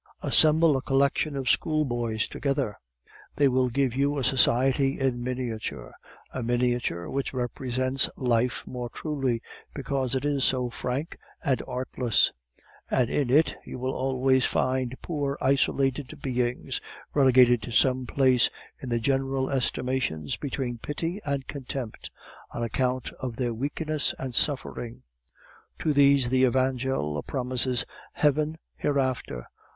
[0.23, 2.75] Assemble a collection of school boys together.
[3.35, 5.93] That will give you a society in miniature,
[6.33, 9.43] a miniature which represents life more truly,
[9.75, 12.33] because it is so frank and artless;
[12.89, 16.81] and in it you will always find poor isolated beings,
[17.13, 18.49] relegated to some place
[18.81, 22.09] in the general estimations between pity and contempt,
[22.55, 25.03] on account of their weakness and suffering.
[25.77, 29.45] To these the Evangel promises heaven hereafter.